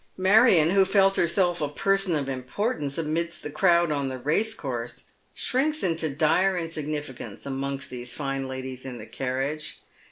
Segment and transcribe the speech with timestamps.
[0.17, 5.03] Marion, who felt herself a person of importance amidst tha crowd on the racecourse,
[5.35, 9.81] shrinks into dire insignificance amongst these fine ladies in the carriage.